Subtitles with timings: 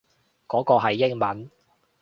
[0.47, 1.51] 嗰個係英文